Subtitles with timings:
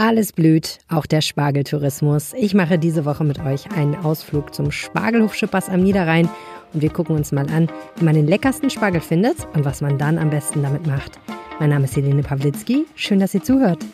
[0.00, 2.32] Alles blüht, auch der Spargeltourismus.
[2.34, 6.28] Ich mache diese Woche mit euch einen Ausflug zum Spargelhof Schippers am Niederrhein
[6.72, 9.98] und wir gucken uns mal an, wie man den leckersten Spargel findet und was man
[9.98, 11.18] dann am besten damit macht.
[11.58, 12.86] Mein Name ist Helene Pawlitzki.
[12.94, 13.84] Schön, dass ihr zuhört.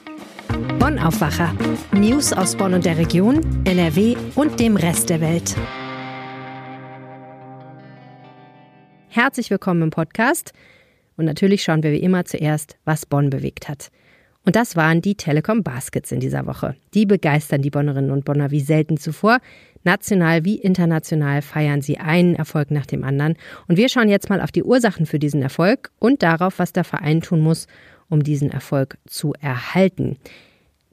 [0.78, 1.56] Bonn Aufwacher.
[1.94, 5.56] News aus Bonn und der Region, NRW und dem Rest der Welt.
[9.08, 10.52] Herzlich willkommen im Podcast.
[11.16, 13.90] Und natürlich schauen wir wie immer zuerst, was Bonn bewegt hat.
[14.44, 16.76] Und das waren die Telekom Baskets in dieser Woche.
[16.92, 19.38] Die begeistern die Bonnerinnen und Bonner wie selten zuvor.
[19.84, 23.36] National wie international feiern sie einen Erfolg nach dem anderen.
[23.68, 26.84] Und wir schauen jetzt mal auf die Ursachen für diesen Erfolg und darauf, was der
[26.84, 27.66] Verein tun muss,
[28.08, 30.18] um diesen Erfolg zu erhalten.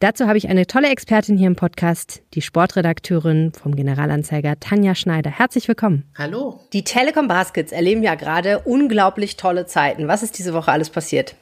[0.01, 5.29] Dazu habe ich eine tolle Expertin hier im Podcast, die Sportredakteurin vom Generalanzeiger Tanja Schneider.
[5.29, 6.11] Herzlich willkommen.
[6.17, 6.59] Hallo.
[6.73, 10.07] Die Telekom Baskets erleben ja gerade unglaublich tolle Zeiten.
[10.07, 11.35] Was ist diese Woche alles passiert?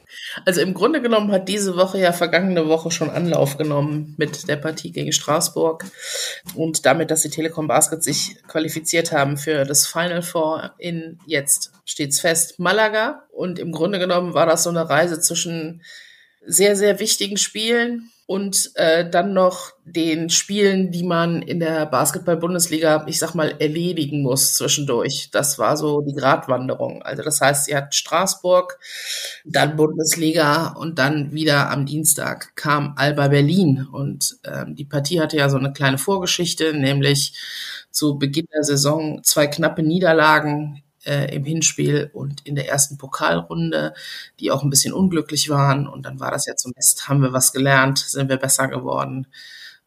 [0.45, 4.57] Also im Grunde genommen hat diese Woche ja vergangene Woche schon Anlauf genommen mit der
[4.57, 5.85] Partie gegen Straßburg
[6.53, 11.71] und damit, dass die Telekom Baskets sich qualifiziert haben für das Final Four in jetzt
[11.85, 15.81] steht's fest Malaga und im Grunde genommen war das so eine Reise zwischen
[16.45, 23.05] sehr sehr wichtigen Spielen und äh, dann noch den Spielen, die man in der Basketball-Bundesliga,
[23.07, 25.29] ich sag mal, erledigen muss zwischendurch.
[25.31, 27.01] Das war so die Gratwanderung.
[27.01, 28.77] Also das heißt, sie hat Straßburg,
[29.45, 33.87] dann Bundesliga und dann wieder am Dienstag kam Alba Berlin.
[33.91, 37.33] Und ähm, die Partie hatte ja so eine kleine Vorgeschichte, nämlich
[37.89, 43.93] zu Beginn der Saison zwei knappe Niederlagen äh, im Hinspiel und in der ersten Pokalrunde,
[44.39, 45.87] die auch ein bisschen unglücklich waren.
[45.87, 49.27] Und dann war das ja zum Mist, haben wir was gelernt, sind wir besser geworden,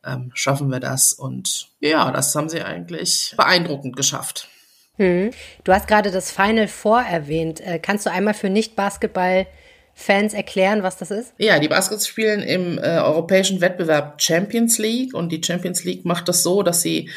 [0.04, 1.12] ähm, schaffen wir das.
[1.12, 4.48] Und ja, das haben sie eigentlich beeindruckend geschafft.
[4.96, 5.30] Hm.
[5.64, 7.60] Du hast gerade das Final Four erwähnt.
[7.60, 9.46] Äh, kannst du einmal für Nicht-Basketball
[9.94, 11.34] Fans erklären, was das ist?
[11.38, 16.28] Ja, die Baskets spielen im äh, europäischen Wettbewerb Champions League und die Champions League macht
[16.28, 17.10] das so, dass sie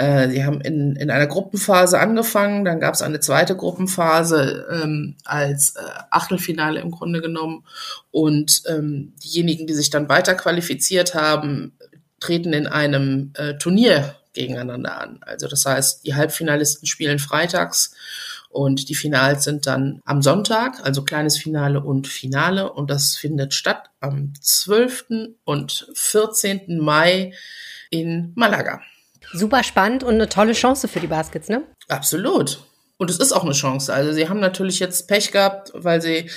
[0.00, 5.16] äh, sie haben in, in einer Gruppenphase angefangen, dann gab es eine zweite Gruppenphase ähm,
[5.26, 7.66] als äh, Achtelfinale im Grunde genommen.
[8.10, 11.72] Und ähm, diejenigen, die sich dann weiter qualifiziert haben,
[12.18, 15.20] treten in einem äh, Turnier gegeneinander an.
[15.20, 17.94] Also das heißt, die Halbfinalisten spielen freitags
[18.48, 22.72] und die Finals sind dann am Sonntag, also kleines Finale und Finale.
[22.72, 25.34] Und das findet statt am 12.
[25.44, 26.78] und 14.
[26.78, 27.34] Mai
[27.90, 28.80] in Malaga.
[29.32, 31.62] Super spannend und eine tolle Chance für die Baskets, ne?
[31.88, 32.60] Absolut.
[33.00, 33.92] Und es ist auch eine Chance.
[33.94, 36.30] Also sie haben natürlich jetzt Pech gehabt, weil sie,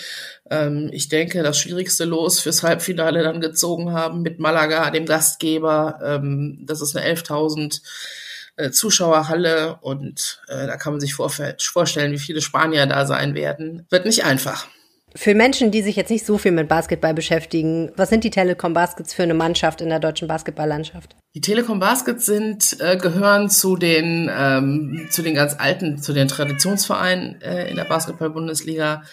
[0.50, 6.00] ähm, ich denke, das schwierigste Los fürs Halbfinale dann gezogen haben mit Malaga, dem Gastgeber.
[6.02, 7.82] Ähm, das ist eine 11.000
[8.56, 13.86] äh, Zuschauerhalle und äh, da kann man sich vorstellen, wie viele Spanier da sein werden.
[13.90, 14.68] Wird nicht einfach.
[15.16, 18.74] Für Menschen, die sich jetzt nicht so viel mit Basketball beschäftigen, was sind die Telekom
[18.74, 21.16] Baskets für eine Mannschaft in der deutschen Basketballlandschaft?
[21.36, 26.28] Die Telekom Baskets sind äh, gehören zu den ähm, zu den ganz alten, zu den
[26.28, 29.04] Traditionsvereinen äh, in der Basketball-Bundesliga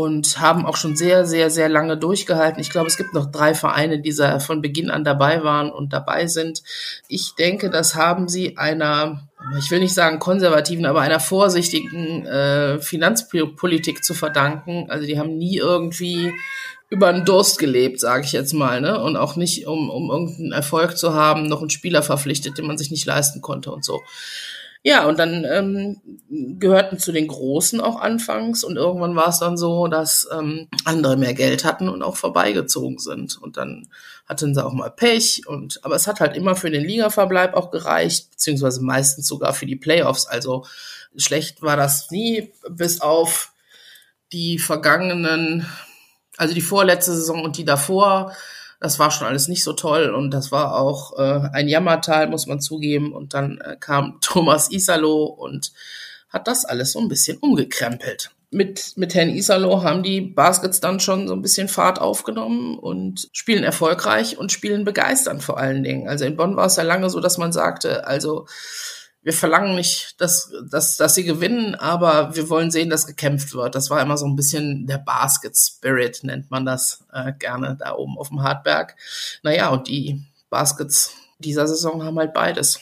[0.00, 2.60] und haben auch schon sehr, sehr, sehr lange durchgehalten.
[2.60, 6.26] Ich glaube, es gibt noch drei Vereine, die von Beginn an dabei waren und dabei
[6.26, 6.62] sind.
[7.08, 9.26] Ich denke, das haben sie einer
[9.58, 14.86] ich will nicht sagen konservativen, aber einer vorsichtigen äh, Finanzpolitik zu verdanken.
[14.90, 16.34] Also die haben nie irgendwie
[16.90, 19.00] über den Durst gelebt, sage ich jetzt mal, ne?
[19.00, 22.76] Und auch nicht, um, um irgendeinen Erfolg zu haben, noch einen Spieler verpflichtet, den man
[22.76, 24.02] sich nicht leisten konnte und so.
[24.82, 26.00] Ja, und dann ähm,
[26.58, 31.18] gehörten zu den Großen auch anfangs und irgendwann war es dann so, dass ähm, andere
[31.18, 33.36] mehr Geld hatten und auch vorbeigezogen sind.
[33.36, 33.88] Und dann
[34.26, 37.70] hatten sie auch mal Pech und aber es hat halt immer für den Ligaverbleib auch
[37.70, 40.26] gereicht, beziehungsweise meistens sogar für die Playoffs.
[40.26, 40.64] Also
[41.14, 43.52] schlecht war das nie, bis auf
[44.32, 45.66] die vergangenen,
[46.38, 48.32] also die vorletzte Saison und die davor
[48.80, 52.46] das war schon alles nicht so toll und das war auch äh, ein Jammertal, muss
[52.46, 53.12] man zugeben.
[53.12, 55.72] Und dann äh, kam Thomas Isalo und
[56.30, 58.30] hat das alles so ein bisschen umgekrempelt.
[58.52, 63.28] Mit, mit Herrn Isalo haben die Baskets dann schon so ein bisschen Fahrt aufgenommen und
[63.32, 66.08] spielen erfolgreich und spielen begeisternd vor allen Dingen.
[66.08, 68.46] Also in Bonn war es ja lange so, dass man sagte, also
[69.22, 73.74] wir verlangen nicht, dass, dass, dass sie gewinnen, aber wir wollen sehen, dass gekämpft wird.
[73.74, 77.94] Das war immer so ein bisschen der Basket Spirit, nennt man das äh, gerne da
[77.94, 78.96] oben auf dem Hartberg.
[79.42, 82.80] Naja, und die Baskets dieser Saison haben halt beides.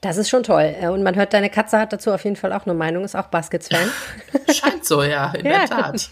[0.00, 0.74] Das ist schon toll.
[0.80, 3.16] Äh, und man hört, deine Katze hat dazu auf jeden Fall auch eine Meinung, ist
[3.16, 3.90] auch Baskets-Fan.
[4.52, 5.66] Scheint so, ja, in ja.
[5.66, 6.10] der Tat.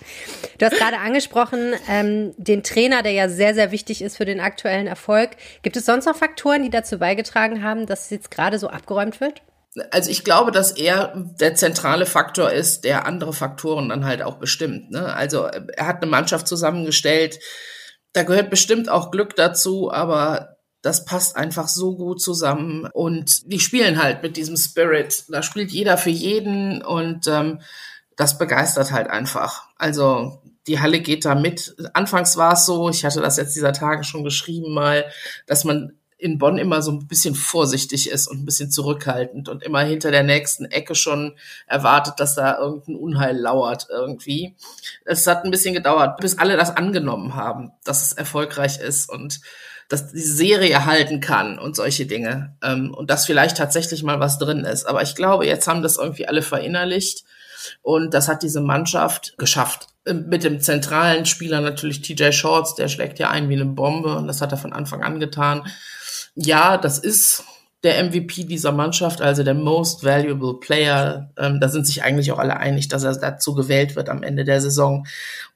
[0.58, 4.40] Du hast gerade angesprochen, ähm, den Trainer, der ja sehr, sehr wichtig ist für den
[4.40, 5.30] aktuellen Erfolg.
[5.62, 9.20] Gibt es sonst noch Faktoren, die dazu beigetragen haben, dass es jetzt gerade so abgeräumt
[9.20, 9.42] wird?
[9.90, 14.36] Also ich glaube, dass er der zentrale Faktor ist, der andere Faktoren dann halt auch
[14.36, 14.90] bestimmt.
[14.90, 15.14] Ne?
[15.14, 17.38] Also er hat eine Mannschaft zusammengestellt,
[18.12, 22.88] Da gehört bestimmt auch Glück dazu, aber das passt einfach so gut zusammen.
[22.92, 25.24] Und die spielen halt mit diesem Spirit.
[25.28, 27.60] Da spielt jeder für jeden und ähm,
[28.16, 29.68] das begeistert halt einfach.
[29.76, 31.74] Also die Halle geht da mit.
[31.94, 35.06] Anfangs war es so, ich hatte das jetzt dieser Tage schon geschrieben mal,
[35.46, 39.62] dass man in Bonn immer so ein bisschen vorsichtig ist und ein bisschen zurückhaltend und
[39.62, 41.36] immer hinter der nächsten Ecke schon
[41.66, 44.56] erwartet, dass da irgendein Unheil lauert irgendwie.
[45.04, 49.40] Es hat ein bisschen gedauert, bis alle das angenommen haben, dass es erfolgreich ist und
[49.88, 52.56] dass die Serie halten kann und solche Dinge.
[52.62, 54.84] Ähm, und dass vielleicht tatsächlich mal was drin ist.
[54.84, 57.24] Aber ich glaube, jetzt haben das irgendwie alle verinnerlicht.
[57.82, 59.88] Und das hat diese Mannschaft geschafft.
[60.06, 64.14] Ähm, mit dem zentralen Spieler natürlich TJ Shorts, der schlägt ja ein wie eine Bombe
[64.16, 65.64] und das hat er von Anfang an getan
[66.38, 67.44] ja, das ist
[67.82, 71.30] der MVP dieser Mannschaft, also der Most Valuable Player.
[71.36, 74.44] Ähm, da sind sich eigentlich auch alle einig, dass er dazu gewählt wird am Ende
[74.44, 75.06] der Saison.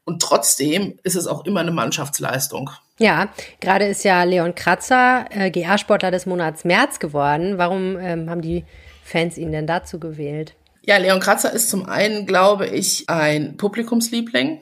[0.05, 2.71] Und trotzdem ist es auch immer eine Mannschaftsleistung.
[3.03, 7.59] Ja, gerade ist ja Leon Kratzer äh, GR-Sportler des Monats März geworden.
[7.59, 8.65] Warum ähm, haben die
[9.03, 10.55] Fans ihn denn dazu gewählt?
[10.83, 14.61] Ja, Leon Kratzer ist zum einen, glaube ich, ein Publikumsliebling,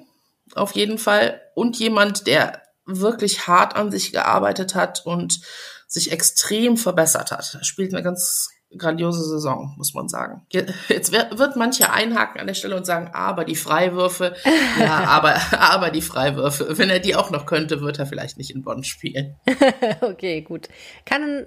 [0.55, 5.41] auf jeden Fall, und jemand, der wirklich hart an sich gearbeitet hat und
[5.87, 7.55] sich extrem verbessert hat.
[7.59, 10.43] Er spielt eine ganz grandiose Saison, muss man sagen.
[10.51, 14.35] Jetzt wird mancher einhaken an der Stelle und sagen, aber die Freiwürfe,
[14.81, 16.79] ja, aber, aber die Freiwürfe.
[16.79, 19.37] Wenn er die auch noch könnte, wird er vielleicht nicht in Bonn spielen.
[20.01, 20.69] okay, gut.
[21.05, 21.47] Kann,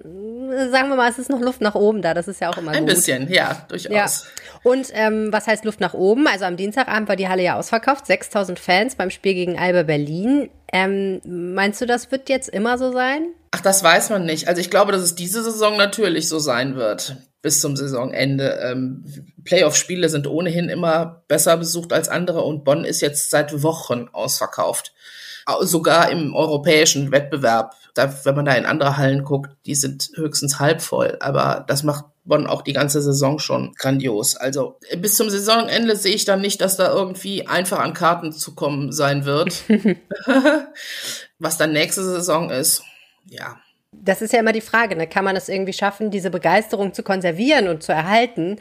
[0.72, 2.72] sagen wir mal, es ist noch Luft nach oben da, das ist ja auch immer
[2.72, 2.90] Ein gut.
[2.90, 3.92] Ein bisschen, ja, durchaus.
[3.94, 4.06] Ja.
[4.64, 6.28] Und ähm, was heißt Luft nach oben?
[6.28, 10.50] Also am Dienstagabend war die Halle ja ausverkauft, 6000 Fans beim Spiel gegen Alba Berlin.
[10.74, 13.28] Ähm, meinst du, das wird jetzt immer so sein?
[13.52, 14.48] Ach, das weiß man nicht.
[14.48, 18.60] Also ich glaube, dass es diese Saison natürlich so sein wird bis zum Saisonende.
[18.64, 19.04] Ähm,
[19.44, 24.94] Playoff-Spiele sind ohnehin immer besser besucht als andere und Bonn ist jetzt seit Wochen ausverkauft.
[25.60, 30.60] Sogar im europäischen Wettbewerb, da, wenn man da in andere Hallen guckt, die sind höchstens
[30.60, 31.18] halb voll.
[31.20, 34.36] Aber das macht Bonn auch die ganze Saison schon grandios.
[34.36, 38.56] Also bis zum Saisonende sehe ich dann nicht, dass da irgendwie einfach an Karten zu
[38.56, 39.64] kommen sein wird.
[41.40, 42.84] Was dann nächste Saison ist,
[43.30, 43.58] ja.
[43.92, 45.08] Das ist ja immer die Frage, ne?
[45.08, 48.60] kann man es irgendwie schaffen, diese Begeisterung zu konservieren und zu erhalten,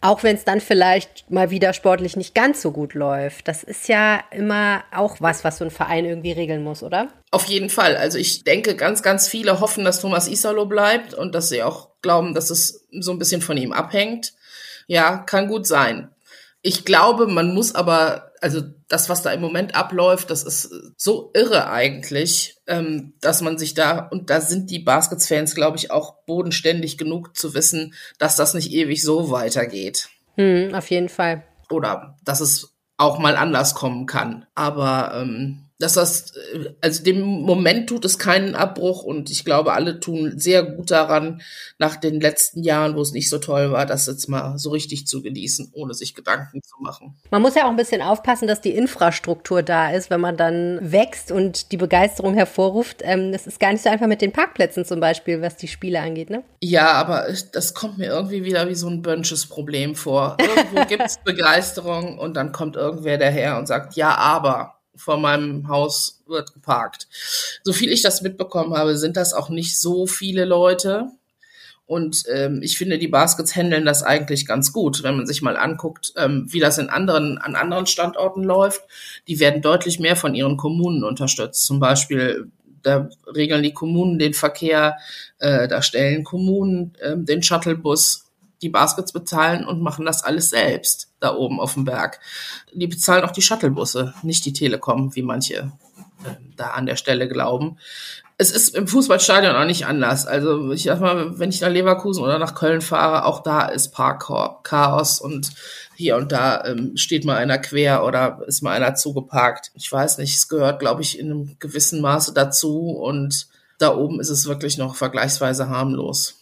[0.00, 3.46] auch wenn es dann vielleicht mal wieder sportlich nicht ganz so gut läuft.
[3.46, 7.08] Das ist ja immer auch was, was so ein Verein irgendwie regeln muss, oder?
[7.30, 7.96] Auf jeden Fall.
[7.96, 11.89] Also ich denke, ganz, ganz viele hoffen, dass Thomas Isalo bleibt und dass sie auch
[12.02, 14.34] glauben, dass es so ein bisschen von ihm abhängt.
[14.86, 16.10] Ja, kann gut sein.
[16.62, 21.30] Ich glaube, man muss aber, also das, was da im Moment abläuft, das ist so
[21.32, 26.24] irre eigentlich, ähm, dass man sich da, und da sind die Baskets-Fans, glaube ich, auch
[26.26, 30.08] bodenständig genug zu wissen, dass das nicht ewig so weitergeht.
[30.36, 31.44] Hm, auf jeden Fall.
[31.70, 34.44] Oder dass es auch mal anders kommen kann.
[34.54, 39.72] Aber ähm, dass das, äh, also dem Moment tut es keinen Abbruch und ich glaube,
[39.72, 41.42] alle tun sehr gut daran,
[41.78, 45.06] nach den letzten Jahren, wo es nicht so toll war, das jetzt mal so richtig
[45.06, 47.16] zu genießen, ohne sich Gedanken zu machen.
[47.30, 50.78] Man muss ja auch ein bisschen aufpassen, dass die Infrastruktur da ist, wenn man dann
[50.82, 52.98] wächst und die Begeisterung hervorruft.
[53.02, 56.00] Ähm, das ist gar nicht so einfach mit den Parkplätzen zum Beispiel, was die Spiele
[56.00, 56.44] angeht, ne?
[56.62, 60.36] Ja, aber das kommt mir irgendwie wieder wie so ein Bönsches Problem vor.
[60.38, 65.68] Irgendwo gibt es Begeisterung und dann kommt irgendwer daher und sagt, ja, aber vor meinem
[65.68, 67.08] Haus wird geparkt.
[67.64, 71.08] So viel ich das mitbekommen habe, sind das auch nicht so viele Leute.
[71.86, 75.56] Und ähm, ich finde, die Baskets handeln das eigentlich ganz gut, wenn man sich mal
[75.56, 78.82] anguckt, ähm, wie das in anderen, an anderen Standorten läuft.
[79.26, 81.64] Die werden deutlich mehr von ihren Kommunen unterstützt.
[81.64, 82.48] Zum Beispiel,
[82.82, 84.98] da regeln die Kommunen den Verkehr,
[85.38, 88.29] äh, da stellen Kommunen äh, den Shuttlebus
[88.62, 92.20] die Baskets bezahlen und machen das alles selbst da oben auf dem Berg.
[92.72, 95.72] Die bezahlen auch die Shuttlebusse, nicht die Telekom, wie manche
[96.24, 97.78] äh, da an der Stelle glauben.
[98.36, 100.26] Es ist im Fußballstadion auch nicht anders.
[100.26, 103.90] Also ich sag mal, wenn ich nach Leverkusen oder nach Köln fahre, auch da ist
[103.90, 105.50] Parkchaos und
[105.94, 109.70] hier und da ähm, steht mal einer quer oder ist mal einer zugeparkt.
[109.74, 114.20] Ich weiß nicht, es gehört, glaube ich, in einem gewissen Maße dazu und da oben
[114.20, 116.39] ist es wirklich noch vergleichsweise harmlos.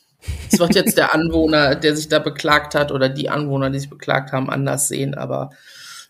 [0.51, 3.91] Es wird jetzt der Anwohner, der sich da beklagt hat, oder die Anwohner, die sich
[3.91, 5.15] beklagt haben, anders sehen.
[5.15, 5.51] Aber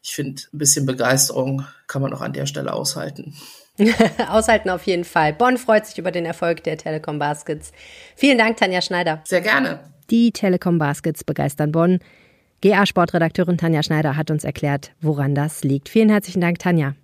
[0.03, 3.35] ich finde, ein bisschen Begeisterung kann man auch an der Stelle aushalten.
[4.29, 5.33] aushalten auf jeden Fall.
[5.33, 7.73] Bonn freut sich über den Erfolg der Telekom Baskets.
[8.17, 9.23] Vielen Dank, Tanja Schneider.
[9.25, 9.81] Sehr gerne.
[10.11, 12.01] Die Telekom Baskets begeistern Bonn.
[12.61, 15.89] GA-Sportredakteurin Tanja Schneider hat uns erklärt, woran das liegt.
[15.89, 16.95] Vielen herzlichen Dank, Tanja.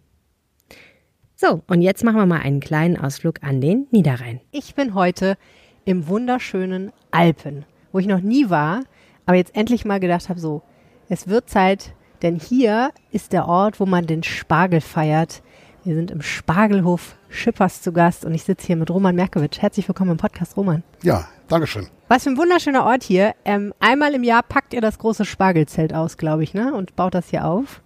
[1.36, 4.40] So, und jetzt machen wir mal einen kleinen Ausflug an den Niederrhein.
[4.50, 5.36] Ich bin heute
[5.84, 8.80] im wunderschönen Alpen, wo ich noch nie war,
[9.26, 10.62] aber jetzt endlich mal gedacht habe, so,
[11.08, 15.42] es wird Zeit, denn hier ist der Ort, wo man den Spargel feiert,
[15.86, 19.60] Wir sind im Spargelhof Schippers zu Gast und ich sitze hier mit Roman Merkewitsch.
[19.60, 20.82] Herzlich willkommen im Podcast, Roman.
[21.02, 21.88] Ja, Dankeschön.
[22.08, 23.34] Was für ein wunderschöner Ort hier.
[23.44, 26.72] Ähm, einmal im Jahr packt ihr das große Spargelzelt aus, glaube ich, ne?
[26.72, 27.82] Und baut das hier auf.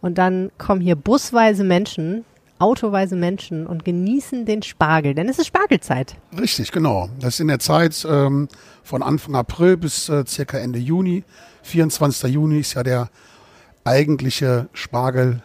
[0.00, 2.24] Und dann kommen hier busweise Menschen,
[2.62, 6.16] autoweise Menschen und genießen den Spargel, denn es ist Spargelzeit.
[6.38, 7.10] Richtig, genau.
[7.20, 8.48] Das ist in der Zeit ähm,
[8.82, 11.24] von Anfang April bis äh, circa Ende Juni.
[11.62, 12.32] 24.
[12.32, 13.10] Juni ist ja der
[13.84, 15.42] eigentliche Spargel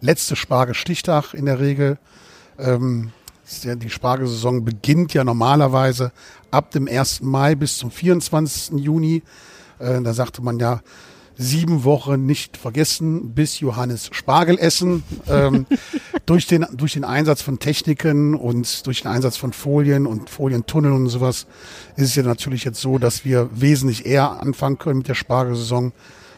[0.00, 1.98] letzte Spargelstichtag in der Regel.
[2.58, 3.12] Ähm,
[3.62, 6.12] die Spargelsaison beginnt ja normalerweise
[6.50, 7.20] ab dem 1.
[7.22, 8.78] Mai bis zum 24.
[8.78, 9.22] Juni.
[9.78, 10.80] Äh, da sagte man ja,
[11.36, 15.02] sieben Wochen nicht vergessen, bis Johannes Spargel essen.
[15.28, 15.66] Ähm,
[16.26, 20.94] durch, den, durch den Einsatz von Techniken und durch den Einsatz von Folien und Folientunneln
[20.94, 21.46] und sowas
[21.96, 25.92] ist es ja natürlich jetzt so, dass wir wesentlich eher anfangen können mit der Spargelsaison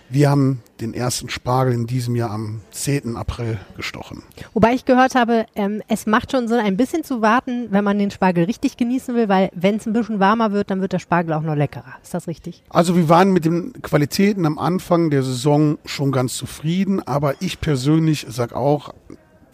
[0.08, 3.16] wir haben den ersten Spargel in diesem Jahr am 10.
[3.16, 4.22] April gestochen.
[4.52, 7.98] Wobei ich gehört habe, ähm, es macht schon Sinn, ein bisschen zu warten, wenn man
[7.98, 10.98] den Spargel richtig genießen will, weil wenn es ein bisschen warmer wird, dann wird der
[10.98, 11.94] Spargel auch noch leckerer.
[12.02, 12.62] Ist das richtig?
[12.68, 17.60] Also wir waren mit den Qualitäten am Anfang der Saison schon ganz zufrieden, aber ich
[17.60, 18.92] persönlich sage auch,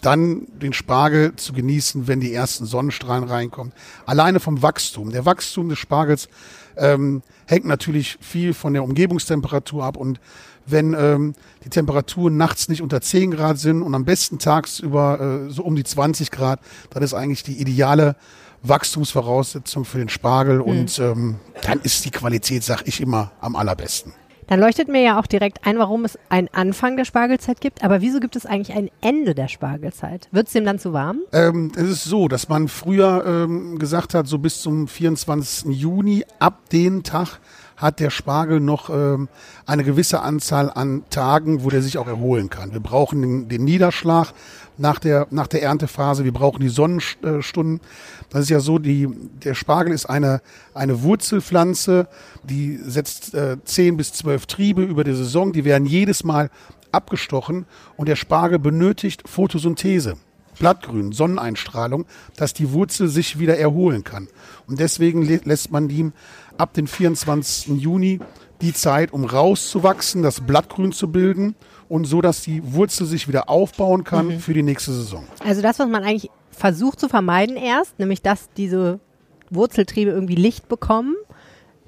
[0.02, 3.72] dann den Spargel zu genießen, wenn die ersten Sonnenstrahlen reinkommen.
[4.04, 5.12] Alleine vom Wachstum.
[5.12, 6.28] Der Wachstum des Spargels
[6.76, 10.20] ähm, hängt natürlich viel von der Umgebungstemperatur ab und
[10.66, 11.34] wenn ähm,
[11.64, 15.74] die Temperaturen nachts nicht unter 10 Grad sind und am besten tagsüber äh, so um
[15.74, 18.16] die 20 Grad, dann ist eigentlich die ideale
[18.62, 20.62] Wachstumsvoraussetzung für den Spargel mhm.
[20.62, 24.12] und ähm, dann ist die Qualität, sag ich immer, am allerbesten.
[24.52, 27.82] Dann leuchtet mir ja auch direkt ein, warum es einen Anfang der Spargelzeit gibt.
[27.82, 30.28] Aber wieso gibt es eigentlich ein Ende der Spargelzeit?
[30.30, 31.20] Wird es dem dann zu warm?
[31.32, 35.74] Ähm, es ist so, dass man früher ähm, gesagt hat, so bis zum 24.
[35.74, 37.40] Juni, ab dem Tag
[37.78, 39.30] hat der Spargel noch ähm,
[39.64, 42.74] eine gewisse Anzahl an Tagen, wo der sich auch erholen kann.
[42.74, 44.34] Wir brauchen den, den Niederschlag
[44.78, 47.80] nach der, nach der Erntephase, wir brauchen die Sonnenstunden.
[48.30, 49.08] Das ist ja so, die,
[49.44, 50.40] der Spargel ist eine,
[50.74, 52.08] eine Wurzelpflanze,
[52.42, 56.50] die setzt äh, 10 bis 12 Triebe über die Saison, die werden jedes Mal
[56.90, 60.16] abgestochen und der Spargel benötigt Photosynthese.
[60.58, 62.04] Blattgrün, Sonneneinstrahlung,
[62.36, 64.28] dass die Wurzel sich wieder erholen kann.
[64.66, 66.12] Und deswegen lässt man ihm
[66.58, 67.80] ab dem 24.
[67.80, 68.20] Juni
[68.60, 71.56] die Zeit, um rauszuwachsen, das Blattgrün zu bilden
[71.92, 74.40] und so, dass die Wurzel sich wieder aufbauen kann mhm.
[74.40, 75.26] für die nächste Saison.
[75.44, 78.98] Also das, was man eigentlich versucht zu vermeiden erst, nämlich dass diese
[79.50, 81.14] Wurzeltriebe irgendwie Licht bekommen,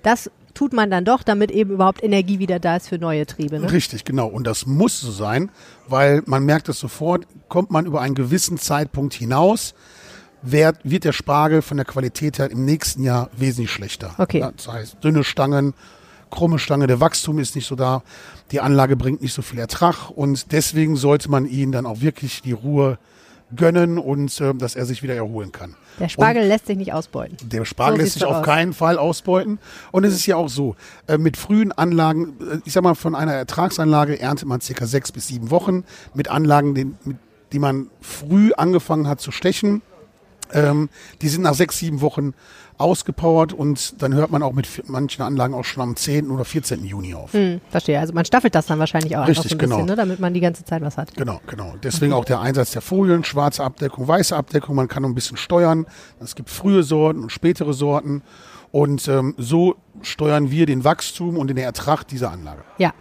[0.02, 3.58] das tut man dann doch, damit eben überhaupt Energie wieder da ist für neue Triebe.
[3.58, 3.73] Ne?
[3.73, 4.26] Richtig, genau.
[4.26, 5.50] Und das muss so sein,
[5.88, 9.75] weil man merkt es sofort, kommt man über einen gewissen Zeitpunkt hinaus,
[10.42, 14.14] wird, wird der Spargel von der Qualität her im nächsten Jahr wesentlich schlechter.
[14.18, 14.46] Okay.
[14.54, 15.73] Das heißt, dünne Stangen,
[16.35, 18.03] krumme Stange, der Wachstum ist nicht so da,
[18.50, 22.43] die Anlage bringt nicht so viel Ertrag und deswegen sollte man ihnen dann auch wirklich
[22.43, 22.99] die Ruhe
[23.55, 25.76] gönnen und äh, dass er sich wieder erholen kann.
[26.00, 27.37] Der Spargel und lässt sich nicht ausbeuten.
[27.49, 28.45] Der Spargel so lässt sich auf aus.
[28.45, 29.61] keinen Fall ausbeuten.
[29.93, 30.75] Und es ist ja auch so,
[31.07, 35.12] äh, mit frühen Anlagen, äh, ich sag mal, von einer Ertragsanlage erntet man circa sechs
[35.12, 35.85] bis sieben Wochen.
[36.14, 37.19] Mit Anlagen, den, mit,
[37.53, 39.83] die man früh angefangen hat zu stechen,
[40.53, 40.88] ähm,
[41.23, 42.35] die sind nach sechs, sieben Wochen
[42.85, 46.31] ausgepowert und dann hört man auch mit manchen Anlagen auch schon am 10.
[46.31, 46.85] oder 14.
[46.85, 47.33] Juni auf.
[47.33, 47.99] Hm, verstehe.
[47.99, 49.76] Also man staffelt das dann wahrscheinlich auch Richtig, so ein genau.
[49.76, 51.14] bisschen, ne, damit man die ganze Zeit was hat.
[51.14, 51.75] Genau, genau.
[51.83, 52.21] Deswegen okay.
[52.21, 54.76] auch der Einsatz der Folien, schwarze Abdeckung, weiße Abdeckung.
[54.76, 55.87] Man kann ein bisschen steuern.
[56.21, 58.23] Es gibt frühe Sorten und spätere Sorten.
[58.71, 62.64] Und ähm, so steuern wir den Wachstum und den Ertrag dieser Anlage.
[62.76, 62.93] Ja,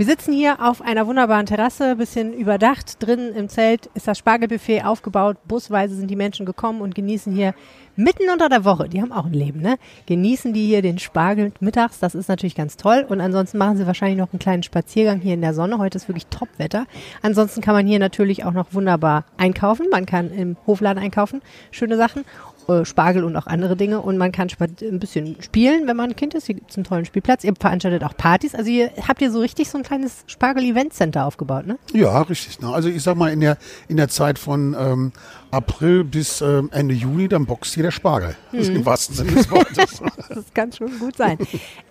[0.00, 2.96] wir sitzen hier auf einer wunderbaren Terrasse, bisschen überdacht.
[3.00, 5.36] Drin im Zelt ist das Spargelbuffet aufgebaut.
[5.46, 7.54] Busweise sind die Menschen gekommen und genießen hier
[8.02, 9.76] mitten unter der Woche, die haben auch ein Leben, ne?
[10.06, 13.06] Genießen die hier den Spargel mittags, das ist natürlich ganz toll.
[13.08, 15.78] Und ansonsten machen sie wahrscheinlich noch einen kleinen Spaziergang hier in der Sonne.
[15.78, 16.86] Heute ist wirklich Top-Wetter.
[17.22, 19.86] Ansonsten kann man hier natürlich auch noch wunderbar einkaufen.
[19.90, 22.24] Man kann im Hofladen einkaufen, schöne Sachen.
[22.68, 24.00] Äh, Spargel und auch andere Dinge.
[24.00, 26.46] Und man kann ein bisschen spielen, wenn man ein Kind ist.
[26.46, 27.44] Hier gibt es einen tollen Spielplatz.
[27.44, 28.54] Ihr veranstaltet auch Partys.
[28.54, 31.78] Also ihr habt ihr so richtig so ein kleines Spargel-Event-Center aufgebaut, ne?
[31.92, 32.60] Ja, richtig.
[32.60, 32.68] Ne?
[32.72, 33.56] Also ich sag mal, in der,
[33.88, 35.12] in der Zeit von ähm,
[35.50, 38.36] April bis ähm, Ende Juni, dann boxt hier der Spargel.
[38.52, 38.60] Mhm.
[38.60, 40.02] Im wahrsten Sinne des Wortes.
[40.28, 41.38] das kann schon gut sein.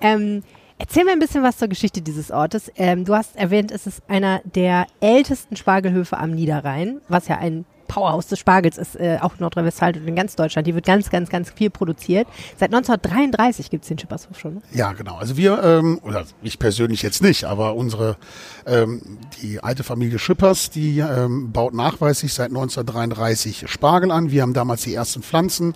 [0.02, 0.44] ähm,
[0.82, 2.72] Erzähl mir ein bisschen was zur Geschichte dieses Ortes.
[2.78, 7.66] Ähm, du hast erwähnt, es ist einer der ältesten Spargelhöfe am Niederrhein, was ja ein
[7.90, 10.66] Powerhouse des Spargels ist äh, auch Nordrhein-Westfalen und in ganz Deutschland.
[10.66, 12.28] Die wird ganz, ganz, ganz viel produziert.
[12.58, 14.54] Seit 1933 gibt es den Schippershof schon.
[14.56, 14.62] Ne?
[14.72, 15.18] Ja, genau.
[15.18, 18.16] Also wir, ähm, oder ich persönlich jetzt nicht, aber unsere,
[18.66, 24.32] ähm, die alte Familie Schippers, die ähm, baut nachweislich seit 1933 Spargel an.
[24.32, 25.76] Wir haben damals die ersten Pflanzen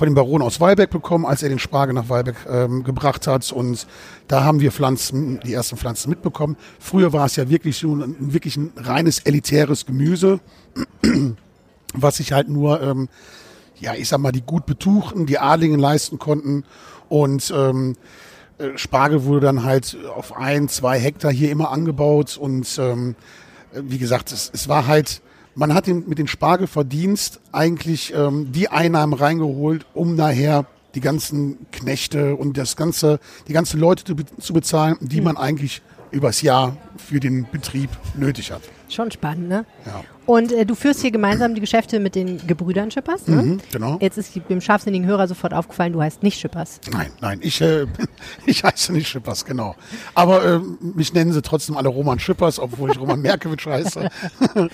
[0.00, 3.52] von dem Baron aus Weilbeck bekommen, als er den Spargel nach Weilbeck ähm, gebracht hat.
[3.52, 3.86] Und
[4.28, 6.56] da haben wir Pflanzen, die ersten Pflanzen mitbekommen.
[6.78, 10.40] Früher war es ja wirklich so ein, wirklich ein reines elitäres Gemüse.
[11.92, 13.10] was sich halt nur, ähm,
[13.78, 16.64] ja, ich sag mal, die gut betuchten, die Adligen leisten konnten.
[17.10, 17.94] Und ähm,
[18.56, 22.38] äh, Spargel wurde dann halt auf ein, zwei Hektar hier immer angebaut.
[22.38, 23.16] Und ähm,
[23.74, 25.20] wie gesagt, es, es war halt,
[25.54, 31.66] man hat den, mit dem Spargelverdienst eigentlich ähm, die Einnahmen reingeholt, um nachher die ganzen
[31.72, 35.24] Knechte und das ganze, die ganzen Leute zu, zu bezahlen, die mhm.
[35.24, 38.62] man eigentlich übers Jahr für den Betrieb nötig hat.
[38.88, 39.64] Schon spannend, ne?
[39.86, 40.02] Ja.
[40.26, 43.42] Und äh, du führst hier gemeinsam die Geschäfte mit den Gebrüdern Schippers, ne?
[43.42, 43.98] Mhm, genau.
[44.00, 46.80] Jetzt ist dem scharfsinnigen Hörer sofort aufgefallen, du heißt nicht Schippers.
[46.92, 47.86] Nein, nein, ich, äh,
[48.46, 49.76] ich heiße nicht Schippers, genau.
[50.14, 54.08] Aber äh, mich nennen sie trotzdem alle Roman Schippers, obwohl ich Roman Merkewitsch heiße.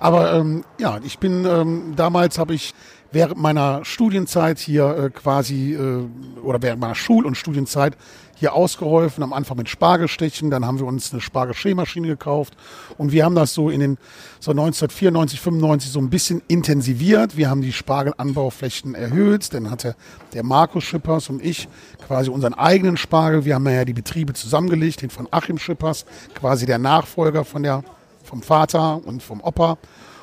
[0.00, 2.74] Aber ähm, ja, ich bin, ähm, damals habe ich
[3.10, 6.04] während meiner Studienzeit hier äh, quasi, äh,
[6.42, 7.96] oder während meiner Schul- und Studienzeit
[8.38, 12.56] hier ausgeholfen, am Anfang mit Spargelstechen, dann haben wir uns eine Spargelschälmaschine gekauft
[12.96, 13.98] und wir haben das so in den
[14.38, 17.36] so 1994, 95 so ein bisschen intensiviert.
[17.36, 19.96] Wir haben die Spargelanbauflächen erhöht, dann hatte
[20.34, 21.68] der Markus Schippers und ich
[22.06, 23.44] quasi unseren eigenen Spargel.
[23.44, 27.82] Wir haben ja die Betriebe zusammengelegt, den von Achim Schippers, quasi der Nachfolger von der,
[28.28, 29.78] vom Vater und vom Opa.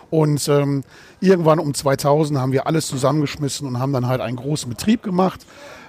[0.09, 0.83] Und ähm,
[1.19, 5.45] irgendwann um 2000 haben wir alles zusammengeschmissen und haben dann halt einen großen Betrieb gemacht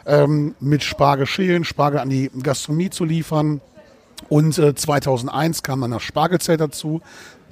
[0.07, 3.61] ähm, mit Spargel schälen, Spargel an die Gastronomie zu liefern.
[4.29, 7.03] Und äh, 2001 kam dann das Spargelzelt dazu.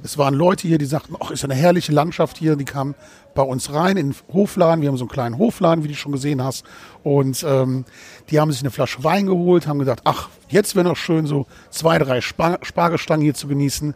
[0.02, 2.56] Es waren Leute hier, die sagten, ach, ist eine herrliche Landschaft hier.
[2.56, 2.94] Die kamen
[3.34, 4.82] bei uns rein in den Hofladen.
[4.82, 6.64] Wir haben so einen kleinen Hofladen, wie du schon gesehen hast.
[7.02, 7.84] Und ähm,
[8.30, 11.46] die haben sich eine Flasche Wein geholt, haben gesagt, ach, jetzt wäre noch schön, so
[11.70, 13.94] zwei, drei Spar Spargelstangen hier zu genießen.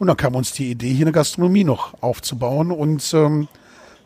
[0.00, 2.72] Und dann kam uns die Idee, hier eine Gastronomie noch aufzubauen.
[2.72, 3.48] Und ähm,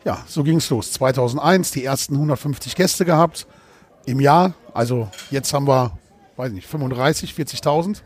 [0.03, 0.91] ja, so ging es los.
[0.91, 3.47] 2001 die ersten 150 Gäste gehabt
[4.05, 4.55] im Jahr.
[4.73, 5.97] Also jetzt haben wir,
[6.35, 8.01] weiß nicht, 35, 40.000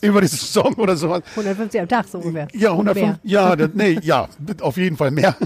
[0.00, 1.22] über die Saison oder sowas.
[1.30, 2.46] 150 am Tag so ungefähr.
[2.54, 4.28] Ja, 150, ja, nee, ja,
[4.60, 5.36] auf jeden Fall mehr.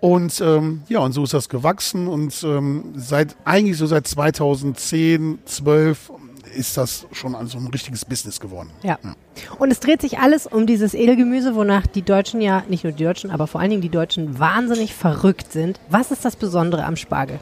[0.00, 5.38] Und ähm, ja, und so ist das gewachsen und ähm, seit eigentlich so seit 2010,
[5.44, 6.10] 12
[6.54, 8.70] ist das schon so ein richtiges Business geworden.
[8.82, 8.98] Ja.
[9.02, 9.14] ja.
[9.58, 13.04] Und es dreht sich alles um dieses Edelgemüse, wonach die Deutschen ja, nicht nur die
[13.04, 15.80] Deutschen, aber vor allen Dingen die Deutschen wahnsinnig verrückt sind.
[15.88, 17.38] Was ist das Besondere am Spargel?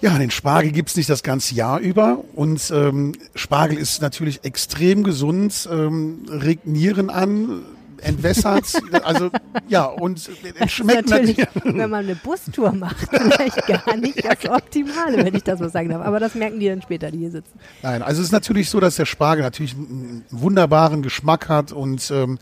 [0.00, 2.24] Ja, den Spargel gibt's nicht das ganze Jahr über.
[2.34, 7.62] Und ähm, Spargel ist natürlich extrem gesund, ähm, regt Nieren an,
[8.02, 8.64] entwässert.
[9.04, 9.30] also
[9.68, 14.44] ja, und es schmeckt natürlich, natürlich, wenn man eine Bustour macht, vielleicht gar nicht das
[14.48, 16.04] Optimale, wenn ich das so sagen darf.
[16.04, 17.58] Aber das merken die dann später, die hier sitzen.
[17.82, 22.10] Nein, also es ist natürlich so, dass der Spargel natürlich einen wunderbaren Geschmack hat und
[22.10, 22.38] ähm,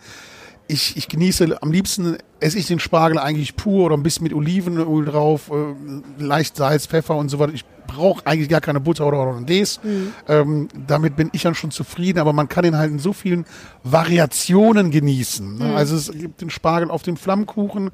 [0.71, 4.33] ich, ich genieße am liebsten esse ich den Spargel eigentlich pur oder ein bisschen mit
[4.33, 7.53] Olivenöl drauf, äh, leicht Salz, Pfeffer und so weiter.
[7.53, 9.81] Ich brauche eigentlich gar keine Butter oder Hollandaise.
[9.83, 10.13] Mhm.
[10.29, 13.45] Ähm, damit bin ich dann schon zufrieden, aber man kann ihn halt in so vielen
[13.83, 15.59] Variationen genießen.
[15.59, 15.65] Ne?
[15.67, 15.77] Mhm.
[15.77, 17.91] Also es gibt den Spargel auf dem Flammkuchen,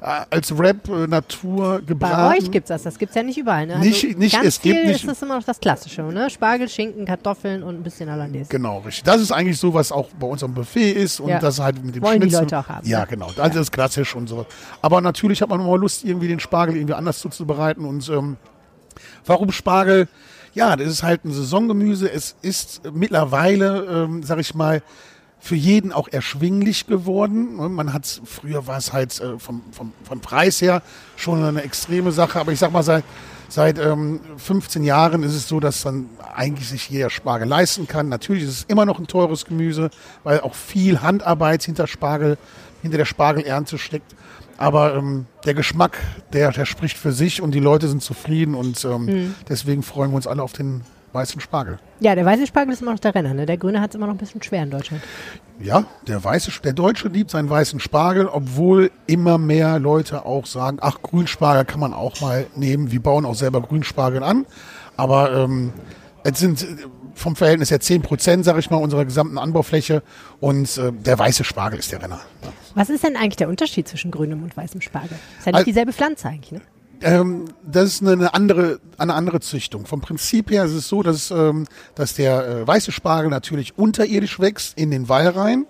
[0.00, 2.16] als Rap äh, Natur gebraten.
[2.16, 3.66] Bei euch gibt's das, das gibt's ja nicht überall.
[3.66, 3.74] Ne?
[3.74, 5.02] Also nicht, nicht, ganz es gibt viel nicht.
[5.02, 6.30] ist das immer noch das Klassische, ne?
[6.30, 8.48] Spargel, Schinken, Kartoffeln und ein bisschen Hollandaise.
[8.50, 9.04] Genau, richtig.
[9.04, 11.38] Das ist eigentlich so, was auch bei uns am Buffet ist und ja.
[11.38, 12.46] das halt mit dem Wollen Schnitzel.
[12.46, 12.86] die Leute auch haben.
[12.86, 13.30] Ja, genau.
[13.34, 13.60] Das ja.
[13.60, 14.46] ist klassisch und so.
[14.82, 18.36] Aber natürlich hat man immer Lust, irgendwie den Spargel irgendwie anders zuzubereiten und ähm,
[19.24, 20.08] warum Spargel?
[20.54, 22.10] Ja, das ist halt ein Saisongemüse.
[22.10, 24.82] Es ist mittlerweile, ähm, sag ich mal,
[25.46, 27.56] für jeden auch erschwinglich geworden.
[27.74, 30.82] Man hat früher war es halt äh, vom, vom, vom Preis her
[31.14, 33.04] schon eine extreme Sache, aber ich sag mal seit
[33.48, 38.08] seit ähm, 15 Jahren ist es so, dass dann eigentlich sich jeder Spargel leisten kann.
[38.08, 39.90] Natürlich ist es immer noch ein teures Gemüse,
[40.24, 42.38] weil auch viel Handarbeit hinter Spargel,
[42.82, 44.16] hinter der Spargelernte steckt.
[44.58, 45.96] Aber ähm, der Geschmack,
[46.32, 49.34] der, der spricht für sich und die Leute sind zufrieden und ähm, mhm.
[49.48, 50.82] deswegen freuen wir uns alle auf den
[51.16, 51.78] weißen Spargel.
[52.00, 53.34] Ja, der weiße Spargel ist immer noch der Renner.
[53.34, 53.46] Ne?
[53.46, 55.02] Der grüne hat es immer noch ein bisschen schwer in Deutschland.
[55.58, 60.78] Ja, der weiße, der Deutsche liebt seinen weißen Spargel, obwohl immer mehr Leute auch sagen,
[60.80, 62.92] ach, Grünspargel kann man auch mal nehmen.
[62.92, 64.46] Wir bauen auch selber Grünspargel an.
[64.96, 65.72] Aber ähm,
[66.22, 66.66] es sind
[67.14, 70.02] vom Verhältnis her 10 Prozent, sage ich mal, unserer gesamten Anbaufläche.
[70.40, 72.20] Und äh, der weiße Spargel ist der Renner.
[72.74, 75.16] Was ist denn eigentlich der Unterschied zwischen grünem und weißem Spargel?
[75.38, 76.60] Ist ja nicht dieselbe Pflanze eigentlich, ne?
[77.02, 79.86] Ähm, das ist eine andere, eine andere Züchtung.
[79.86, 84.40] Vom Prinzip her ist es so, dass, ähm, dass der äh, weiße Spargel natürlich unterirdisch
[84.40, 85.66] wächst in den Wall rein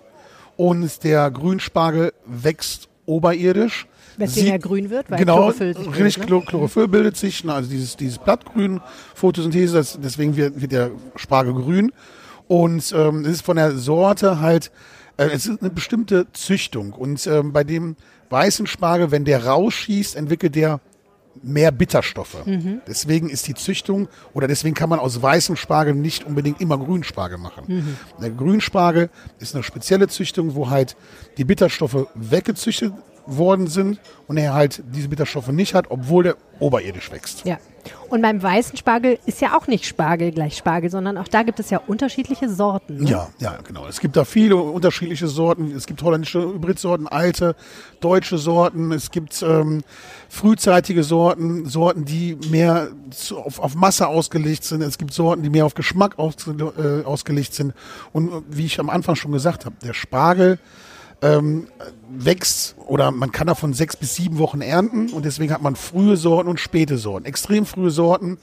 [0.55, 3.87] und der Grünspargel wächst oberirdisch.
[4.17, 6.41] Weswegen er grün wird, weil genau, Chlorophyll sich bildet, richtig, ne?
[6.41, 8.81] Chlorophyll bildet sich, ne, also dieses, dieses Blattgrün,
[9.13, 11.91] Photosynthese, das, deswegen wird, wird der Spargel grün.
[12.47, 14.71] Und ähm, es ist von der Sorte halt,
[15.17, 16.93] äh, es ist eine bestimmte Züchtung.
[16.93, 17.95] Und ähm, bei dem
[18.29, 20.79] weißen Spargel, wenn der rausschießt, entwickelt der
[21.43, 22.45] mehr Bitterstoffe.
[22.45, 22.81] Mhm.
[22.87, 27.37] Deswegen ist die Züchtung oder deswegen kann man aus weißem Spargel nicht unbedingt immer Grünspargel
[27.37, 27.63] machen.
[27.67, 27.97] Mhm.
[28.21, 30.95] Der Grünspargel ist eine spezielle Züchtung, wo halt
[31.37, 32.93] die Bitterstoffe weggezüchtet
[33.27, 37.45] worden sind und er halt diese Bitterstoffe nicht hat, obwohl der oberirdisch wächst.
[37.45, 37.57] Ja.
[38.09, 41.59] Und beim weißen Spargel ist ja auch nicht Spargel gleich Spargel, sondern auch da gibt
[41.59, 42.97] es ja unterschiedliche Sorten.
[43.03, 43.09] Ne?
[43.09, 43.87] Ja, ja, genau.
[43.87, 45.71] Es gibt da viele unterschiedliche Sorten.
[45.75, 47.55] Es gibt holländische Hybridsorten, alte
[47.99, 48.91] deutsche Sorten.
[48.91, 49.83] Es gibt ähm,
[50.29, 54.81] frühzeitige Sorten, Sorten, die mehr zu, auf, auf Masse ausgelegt sind.
[54.81, 57.73] Es gibt Sorten, die mehr auf Geschmack aus, äh, ausgelegt sind.
[58.13, 60.59] Und äh, wie ich am Anfang schon gesagt habe, der Spargel
[61.21, 61.67] ähm,
[62.09, 66.17] wächst oder man kann davon sechs bis sieben Wochen ernten und deswegen hat man frühe
[66.17, 67.25] Sorten und späte Sorten.
[67.25, 68.37] Extrem frühe Sorten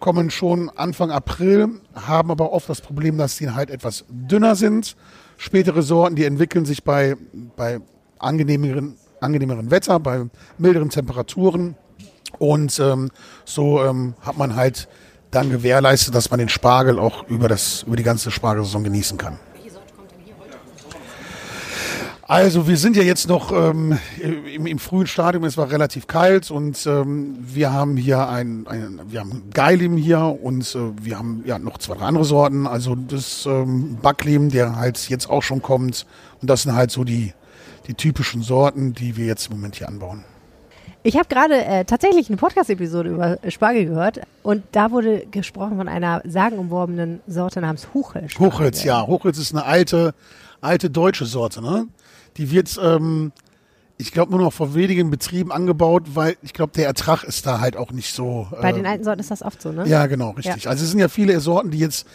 [0.00, 4.96] kommen schon Anfang April, haben aber oft das Problem, dass sie halt etwas dünner sind.
[5.36, 7.16] Spätere Sorten, die entwickeln sich bei,
[7.56, 7.80] bei
[8.18, 10.24] angenehmeren, angenehmeren Wetter, bei
[10.58, 11.76] milderen Temperaturen
[12.38, 13.10] und ähm,
[13.44, 14.88] so ähm, hat man halt
[15.30, 19.38] dann gewährleistet, dass man den Spargel auch über, das, über die ganze Spargelsaison genießen kann.
[22.32, 26.50] Also wir sind ja jetzt noch ähm, im, im, frühen Stadium, es war relativ kalt
[26.50, 31.42] und ähm, wir haben hier ein, ein wir haben Geilim hier und äh, wir haben
[31.44, 36.06] ja noch zwei andere Sorten, also das ähm, Backlim, der halt jetzt auch schon kommt
[36.40, 37.34] und das sind halt so die,
[37.86, 40.24] die typischen Sorten, die wir jetzt im Moment hier anbauen.
[41.02, 45.86] Ich habe gerade äh, tatsächlich eine Podcast-Episode über Spargel gehört und da wurde gesprochen von
[45.86, 48.38] einer sagenumworbenen Sorte namens Hochholz.
[48.38, 49.06] Hochholz, ja.
[49.06, 50.14] Hochholz ist eine alte,
[50.62, 51.88] alte deutsche Sorte, ne?
[52.36, 53.32] Die wird, ähm,
[53.98, 57.60] ich glaube, nur noch vor wenigen Betrieben angebaut, weil ich glaube, der Ertrag ist da
[57.60, 58.48] halt auch nicht so.
[58.60, 59.86] Bei äh, den alten Sorten ist das oft so, ne?
[59.86, 60.64] Ja, genau, richtig.
[60.64, 60.70] Ja.
[60.70, 62.06] Also es sind ja viele Sorten, die jetzt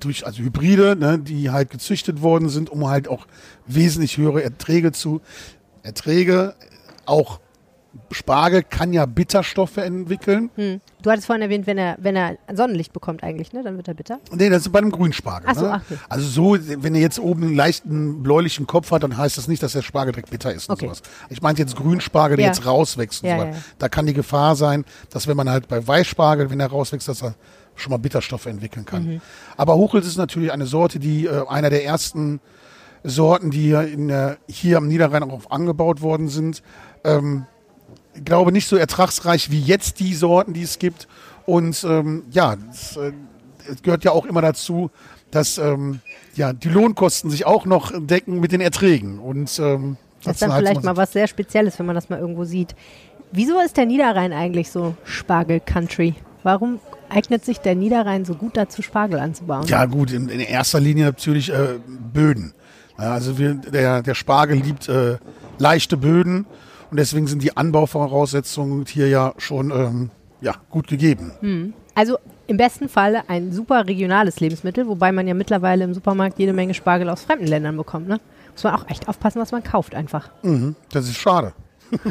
[0.00, 3.26] durch, also Hybride, ne, die halt gezüchtet worden sind, um halt auch
[3.66, 5.20] wesentlich höhere Erträge zu,
[5.82, 6.54] Erträge
[7.06, 7.40] auch
[8.10, 10.50] Spargel kann ja Bitterstoffe entwickeln.
[10.56, 10.80] Hm.
[11.02, 13.62] Du hattest vorhin erwähnt, wenn er, wenn er Sonnenlicht bekommt eigentlich, ne?
[13.62, 14.18] dann wird er bitter.
[14.32, 15.48] Nee, das ist bei einem Grünspargel.
[15.50, 15.72] Ach so, ne?
[15.74, 19.48] ach, Also so, wenn er jetzt oben einen leichten bläulichen Kopf hat, dann heißt das
[19.48, 20.86] nicht, dass der Spargel direkt bitter ist okay.
[20.86, 21.02] sowas.
[21.28, 22.52] Ich meinte jetzt Grünspargel, der ja.
[22.52, 25.68] jetzt rauswächst und ja, so ja, Da kann die Gefahr sein, dass wenn man halt
[25.68, 27.34] bei Weißspargel, wenn er rauswächst, dass er
[27.76, 29.04] schon mal Bitterstoffe entwickeln kann.
[29.04, 29.20] Mhm.
[29.56, 32.40] Aber Hochholz ist natürlich eine Sorte, die äh, einer der ersten
[33.04, 36.62] Sorten, die hier, in, äh, hier am Niederrhein auch angebaut worden sind.
[37.04, 37.46] Ähm,
[38.24, 41.08] glaube, nicht so ertragsreich wie jetzt die Sorten, die es gibt.
[41.44, 43.12] Und ähm, ja, es, äh,
[43.70, 44.90] es gehört ja auch immer dazu,
[45.30, 46.00] dass ähm,
[46.34, 49.18] ja, die Lohnkosten sich auch noch decken mit den Erträgen.
[49.18, 52.18] Und, ähm, das ist dann halt vielleicht mal was sehr Spezielles, wenn man das mal
[52.18, 52.74] irgendwo sieht.
[53.32, 56.14] Wieso ist der Niederrhein eigentlich so Spargel-Country?
[56.42, 59.66] Warum eignet sich der Niederrhein so gut dazu, Spargel anzubauen?
[59.66, 61.78] Ja gut, in, in erster Linie natürlich äh,
[62.12, 62.54] Böden.
[62.96, 65.18] Also wir, der, der Spargel liebt äh,
[65.58, 66.46] leichte Böden
[66.90, 71.32] und deswegen sind die Anbauvoraussetzungen hier ja schon ähm, ja, gut gegeben.
[71.40, 71.72] Hm.
[71.94, 76.52] Also im besten Fall ein super regionales Lebensmittel, wobei man ja mittlerweile im Supermarkt jede
[76.52, 78.06] Menge Spargel aus fremden Ländern bekommt.
[78.06, 78.20] Ne?
[78.52, 80.30] Muss man auch echt aufpassen, was man kauft einfach.
[80.42, 81.54] Mhm, das ist schade.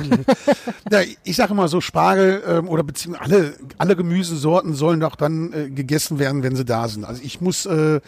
[0.92, 5.54] ja, ich sage immer so, Spargel ähm, oder beziehungsweise alle, alle Gemüsesorten sollen doch dann
[5.54, 7.04] äh, gegessen werden, wenn sie da sind.
[7.04, 8.00] Also ich muss äh,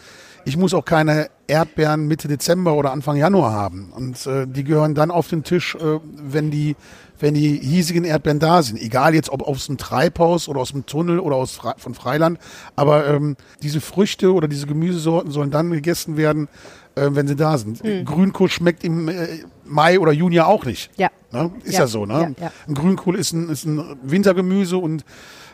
[0.44, 3.92] ich muss auch keine Erdbeeren Mitte Dezember oder Anfang Januar haben.
[3.94, 6.76] Und äh, die gehören dann auf den Tisch, äh, wenn die
[7.20, 8.80] wenn die hiesigen Erdbeeren da sind.
[8.80, 12.38] Egal jetzt ob aus dem Treibhaus oder aus dem Tunnel oder aus von Freiland.
[12.76, 16.48] Aber ähm, diese Früchte oder diese Gemüsesorten sollen dann gegessen werden,
[16.94, 17.82] äh, wenn sie da sind.
[17.82, 18.04] Mhm.
[18.04, 19.26] Grünkohl schmeckt im äh,
[19.64, 20.90] Mai oder Juni auch nicht.
[20.96, 21.10] Ja.
[21.32, 21.50] Ne?
[21.64, 22.34] Ist ja, ja so, ne?
[22.38, 22.52] Ja, ja.
[22.66, 25.04] Ein Grünkohl ist ein, ist ein Wintergemüse und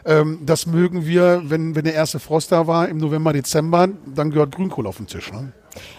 [0.05, 4.31] ähm, das mögen wir, wenn, wenn der erste Frost da war im November, Dezember, dann
[4.31, 5.33] gehört Grünkohl auf den Tisch.
[5.33, 5.53] Ne?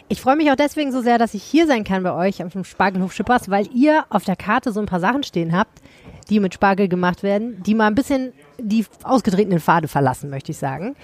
[0.08, 2.64] Ich freue mich auch deswegen so sehr, dass ich hier sein kann bei euch am
[2.64, 5.82] Spargelhof Schippers, weil ihr auf der Karte so ein paar Sachen stehen habt,
[6.30, 10.58] die mit Spargel gemacht werden, die mal ein bisschen die ausgetretenen Pfade verlassen, möchte ich
[10.58, 10.96] sagen.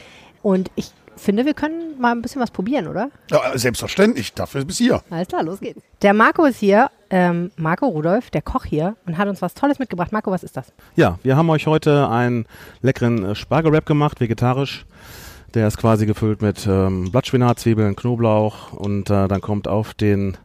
[0.41, 3.11] Und ich finde, wir können mal ein bisschen was probieren, oder?
[3.29, 4.33] Ja, selbstverständlich.
[4.33, 5.01] Dafür bis hier.
[5.09, 5.81] Alles klar, los geht's.
[6.01, 9.77] Der Marco ist hier, ähm, Marco Rudolf, der Koch hier, und hat uns was Tolles
[9.77, 10.11] mitgebracht.
[10.11, 10.73] Marco, was ist das?
[10.95, 12.45] Ja, wir haben euch heute einen
[12.81, 14.85] leckeren äh, Spargelwrap gemacht, vegetarisch.
[15.53, 20.37] Der ist quasi gefüllt mit ähm, Blattspinat, Zwiebeln, Knoblauch und äh, dann kommt auf den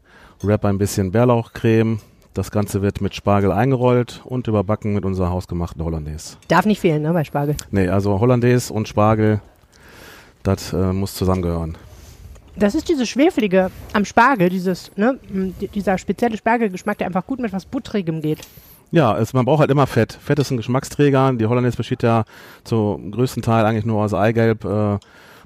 [0.42, 2.00] Wrap ein bisschen Bärlauchcreme.
[2.34, 6.36] Das Ganze wird mit Spargel eingerollt und überbacken mit unserer hausgemachten Hollandaise.
[6.48, 7.56] Darf nicht fehlen, ne, bei Spargel?
[7.70, 9.40] Nee, also Hollandaise und Spargel
[10.46, 11.76] das äh, muss zusammengehören.
[12.58, 15.18] Das ist diese schwefelige am Spargel, dieses, ne,
[15.74, 18.40] dieser spezielle Spargelgeschmack, der einfach gut mit was Buttrigem geht.
[18.92, 20.12] Ja, es, man braucht halt immer Fett.
[20.12, 21.32] Fett ist ein Geschmacksträger.
[21.34, 22.24] Die Hollandaise besteht ja
[22.64, 24.98] zum größten Teil eigentlich nur aus Eigelb, äh,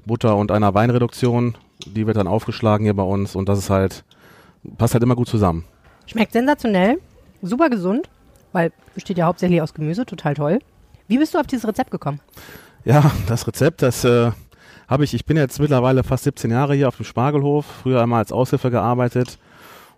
[0.05, 1.57] Butter und einer Weinreduktion.
[1.85, 4.03] Die wird dann aufgeschlagen hier bei uns und das ist halt,
[4.77, 5.65] passt halt immer gut zusammen.
[6.05, 6.99] Schmeckt sensationell,
[7.41, 8.09] super gesund,
[8.51, 10.59] weil besteht ja hauptsächlich aus Gemüse, total toll.
[11.07, 12.19] Wie bist du auf dieses Rezept gekommen?
[12.85, 14.31] Ja, das Rezept, das äh,
[14.91, 18.19] habe ich, ich bin jetzt mittlerweile fast 17 Jahre hier auf dem Spargelhof, früher einmal
[18.19, 19.39] als Aushilfe gearbeitet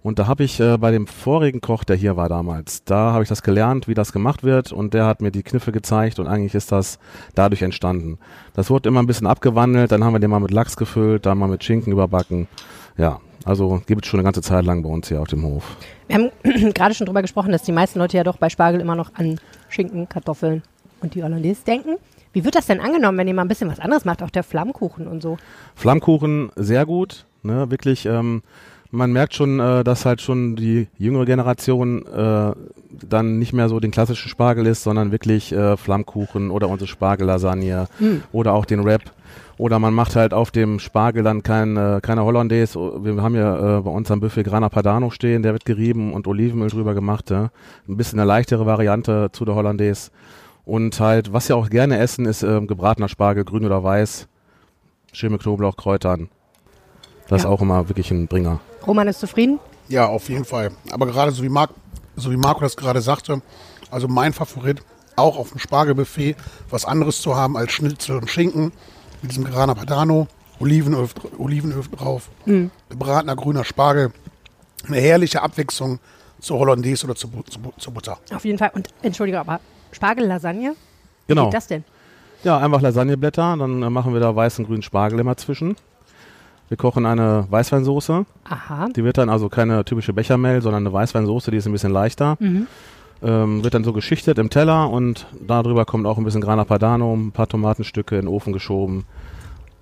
[0.03, 3.23] Und da habe ich äh, bei dem vorigen Koch, der hier war damals, da habe
[3.23, 6.27] ich das gelernt, wie das gemacht wird und der hat mir die Kniffe gezeigt und
[6.27, 6.99] eigentlich ist das
[7.33, 8.19] dadurch entstanden.
[8.53, 11.39] Das wurde immer ein bisschen abgewandelt, dann haben wir den mal mit Lachs gefüllt, dann
[11.39, 12.47] mal mit Schinken überbacken.
[12.95, 15.75] Ja, also gibt es schon eine ganze Zeit lang bei uns hier auf dem Hof.
[16.05, 16.29] Wir haben
[16.75, 19.39] gerade schon drüber gesprochen, dass die meisten Leute ja doch bei Spargel immer noch an
[19.69, 20.61] Schinken, Kartoffeln
[21.01, 21.95] und die Hollandaise denken.
[22.33, 24.43] Wie wird das denn angenommen, wenn ihr mal ein bisschen was anderes macht, auch der
[24.43, 25.37] Flammkuchen und so?
[25.75, 28.05] Flammkuchen sehr gut, ne, wirklich.
[28.05, 28.41] Ähm,
[28.93, 32.51] man merkt schon, äh, dass halt schon die jüngere Generation äh,
[32.91, 37.87] dann nicht mehr so den klassischen Spargel ist, sondern wirklich äh, Flammkuchen oder unsere Spargellasagne
[37.99, 38.23] mhm.
[38.31, 39.01] oder auch den Wrap.
[39.57, 42.79] Oder man macht halt auf dem Spargel dann kein, äh, keine Hollandaise.
[43.03, 46.27] Wir haben ja äh, bei uns am Buffet Grana Padano stehen, der wird gerieben und
[46.27, 47.29] Olivenöl drüber gemacht.
[47.31, 47.49] Ja?
[47.87, 50.11] Ein bisschen eine leichtere Variante zu der Hollandaise.
[50.65, 54.27] Und halt, was wir auch gerne essen, ist äh, gebratener Spargel, grün oder weiß.
[55.11, 56.29] Schön mit Knoblauch, Kräutern.
[57.27, 57.37] Das ja.
[57.37, 58.59] ist auch immer wirklich ein Bringer.
[58.87, 59.59] Roman ist zufrieden?
[59.89, 60.71] Ja, auf jeden Fall.
[60.91, 61.71] Aber gerade so wie, Marc,
[62.15, 63.41] so wie Marco das gerade sagte,
[63.91, 64.81] also mein Favorit,
[65.15, 66.35] auch auf dem Spargelbuffet,
[66.69, 68.71] was anderes zu haben als Schnitzel und Schinken,
[69.21, 70.27] mit diesem Grana Padano,
[70.59, 72.71] Olivenöl, Olivenöl drauf, mhm.
[72.89, 74.11] gebratener grüner Spargel,
[74.87, 75.99] eine herrliche Abwechslung
[76.39, 78.17] zur Hollandaise oder zur, zur, zur Butter.
[78.33, 78.71] Auf jeden Fall.
[78.73, 79.59] Und Entschuldigung, aber
[79.93, 80.75] Spargellasagne?
[81.27, 81.41] Genau.
[81.41, 81.83] Wie geht das denn?
[82.43, 85.75] Ja, einfach Lasagneblätter, dann äh, machen wir da weißen grünen Spargel immer zwischen.
[86.67, 88.25] Wir kochen eine Weißweinsoße.
[88.49, 88.89] Aha.
[88.95, 92.35] Die wird dann also keine typische Bechermehl, sondern eine Weißweinsoße, die ist ein bisschen leichter.
[92.39, 92.67] Mhm.
[93.21, 97.13] Ähm, wird dann so geschichtet im Teller und darüber kommt auch ein bisschen Grana Padano,
[97.13, 99.05] ein paar Tomatenstücke in den Ofen geschoben.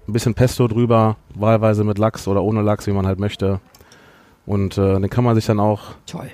[0.07, 3.59] Ein bisschen Pesto drüber, wahlweise mit Lachs oder ohne Lachs, wie man halt möchte.
[4.45, 6.29] Und äh, den kann man sich dann auch Toll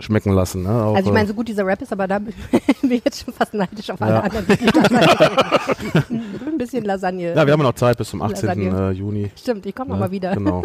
[0.00, 0.62] schmecken lassen.
[0.62, 0.68] Ne?
[0.68, 2.34] Auch, also ich meine, so gut dieser Rap ist, aber da bin
[2.82, 4.20] ich jetzt schon fast neidisch auf alle ja.
[4.20, 4.46] anderen.
[6.46, 7.34] ein bisschen Lasagne.
[7.34, 8.72] Ja, wir haben noch Zeit bis zum 18.
[8.72, 9.30] Äh, Juni.
[9.36, 10.34] Stimmt, ich komme ja, nochmal wieder.
[10.34, 10.62] Genau.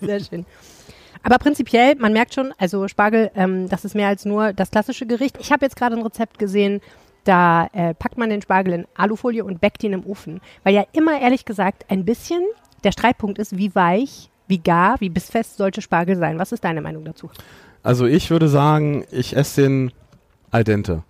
[0.00, 0.46] Sehr schön.
[1.22, 5.06] Aber prinzipiell, man merkt schon, also Spargel, ähm, das ist mehr als nur das klassische
[5.06, 5.38] Gericht.
[5.40, 6.80] Ich habe jetzt gerade ein Rezept gesehen,
[7.24, 10.40] da äh, packt man den Spargel in Alufolie und backt ihn im Ofen.
[10.62, 12.42] Weil ja immer, ehrlich gesagt, ein bisschen
[12.84, 16.38] der Streitpunkt ist, wie weich, wie gar, wie bissfest sollte Spargel sein.
[16.38, 17.30] Was ist deine Meinung dazu?
[17.84, 19.92] Also ich würde sagen, ich esse den
[20.50, 21.04] al dente.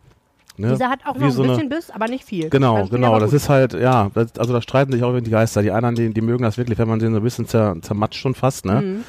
[0.56, 0.70] Ne?
[0.70, 2.48] Dieser hat auch Wie noch so ein bisschen Biss, aber nicht viel.
[2.50, 3.18] Genau, das genau.
[3.18, 5.62] Das ist halt, ja, das, also da streiten sich auch die Geister.
[5.62, 8.20] Die anderen, die, die mögen das wirklich, wenn man den so ein bisschen zer, zermatscht
[8.20, 8.82] schon fast, ne?
[8.82, 9.04] Mhm.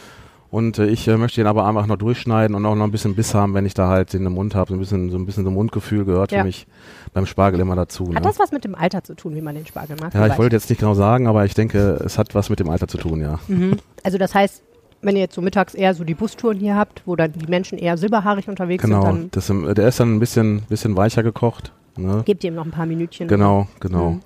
[0.51, 3.15] Und äh, ich äh, möchte den aber einfach noch durchschneiden und auch noch ein bisschen
[3.15, 4.69] Biss haben, wenn ich da halt den im Mund habe.
[4.69, 6.39] So ein bisschen, so ein bisschen so Mundgefühl gehört ja.
[6.39, 6.65] für mich
[7.13, 8.07] beim Spargel immer dazu.
[8.07, 8.21] Hat ne?
[8.21, 10.13] das was mit dem Alter zu tun, wie man den Spargel mag?
[10.13, 12.69] Ja, ich wollte jetzt nicht genau sagen, aber ich denke, es hat was mit dem
[12.69, 13.39] Alter zu tun, ja.
[13.47, 13.77] Mhm.
[14.03, 14.63] Also das heißt,
[15.05, 17.77] wenn ihr jetzt so mittags eher so die Bustouren hier habt, wo dann die Menschen
[17.77, 19.31] eher silberhaarig unterwegs genau, sind.
[19.31, 21.71] Genau, der ist dann ein bisschen, bisschen weicher gekocht.
[21.95, 22.23] Ne?
[22.25, 23.27] Gebt ihm noch ein paar Minütchen.
[23.27, 24.11] Genau, genau.
[24.11, 24.21] Mhm.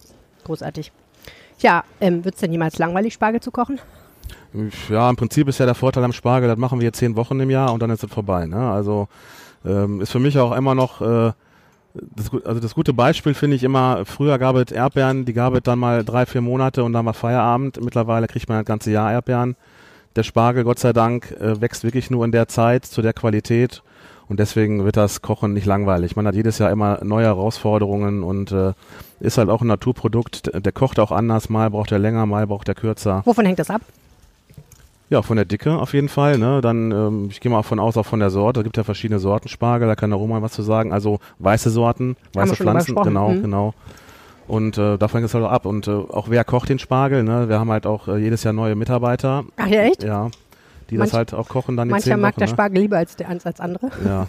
[0.45, 0.91] Großartig.
[1.59, 3.79] Ja, ähm, wird es denn jemals langweilig, Spargel zu kochen?
[4.89, 7.39] Ja, im Prinzip ist ja der Vorteil am Spargel, das machen wir jetzt zehn Wochen
[7.39, 8.45] im Jahr und dann ist es vorbei.
[8.45, 8.71] Ne?
[8.71, 9.09] Also
[9.65, 11.33] ähm, ist für mich auch immer noch äh,
[11.93, 15.61] das, also das gute Beispiel finde ich immer, früher gab es Erdbeeren, die gab es
[15.63, 17.83] dann mal drei, vier Monate und dann war Feierabend.
[17.83, 19.55] Mittlerweile kriegt man das ganze Jahr Erdbeeren
[20.15, 23.83] der Spargel, Gott sei Dank, äh, wächst wirklich nur in der Zeit, zu der Qualität.
[24.27, 26.15] Und deswegen wird das Kochen nicht langweilig.
[26.15, 28.73] Man hat jedes Jahr immer neue Herausforderungen und äh,
[29.19, 30.45] ist halt auch ein Naturprodukt.
[30.45, 31.49] Der, der kocht auch anders.
[31.49, 33.23] Mal braucht er länger, mal braucht er kürzer.
[33.25, 33.81] Wovon hängt das ab?
[35.09, 36.37] Ja, von der Dicke auf jeden Fall.
[36.37, 36.61] Ne?
[36.61, 38.59] Dann, ähm, ich gehe mal von aus, auch von der Sorte.
[38.59, 40.93] Es gibt ja verschiedene Sorten Spargel, da kann der Roman was zu sagen.
[40.93, 43.41] Also weiße Sorten, weiße Pflanzen, genau, mhm.
[43.41, 43.73] genau.
[44.49, 45.65] Und äh, davon hängt es halt auch ab.
[45.67, 47.47] Und äh, auch wer kocht den Spargel, ne?
[47.49, 49.43] Wir haben halt auch äh, jedes Jahr neue Mitarbeiter.
[49.57, 50.03] Ach ja, echt?
[50.03, 50.31] Ja.
[50.89, 52.53] Die Manch, das halt auch kochen dann die Mancher mag Wochen, der ne?
[52.53, 53.91] Spargel lieber als, der, als andere.
[54.03, 54.25] Ja.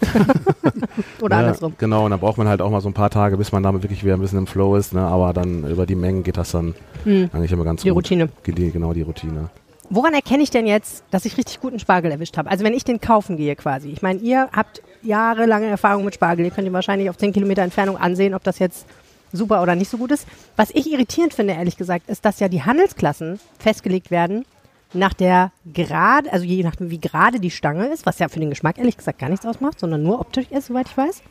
[1.22, 1.74] Oder ja, andersrum.
[1.78, 3.82] Genau, und dann braucht man halt auch mal so ein paar Tage, bis man damit
[3.82, 4.92] wirklich wieder ein bisschen im Flow ist.
[4.92, 5.00] Ne?
[5.00, 7.30] Aber dann über die Mengen geht das dann hm.
[7.32, 8.10] eigentlich immer ganz die gut.
[8.10, 8.28] Die Routine.
[8.46, 9.48] Die, genau, die Routine.
[9.88, 12.50] Woran erkenne ich denn jetzt, dass ich richtig guten Spargel erwischt habe?
[12.50, 13.88] Also wenn ich den kaufen gehe quasi.
[13.88, 16.44] Ich meine, ihr habt jahrelange Erfahrung mit Spargel.
[16.44, 18.84] Ihr könnt ihn wahrscheinlich auf 10 Kilometer Entfernung ansehen, ob das jetzt
[19.32, 20.26] super oder nicht so gut ist.
[20.56, 24.44] Was ich irritierend finde, ehrlich gesagt, ist, dass ja die Handelsklassen festgelegt werden
[24.92, 28.50] nach der gerade, also je nachdem, wie gerade die Stange ist, was ja für den
[28.50, 31.22] Geschmack ehrlich gesagt gar nichts ausmacht, sondern nur optisch ist, soweit ich weiß.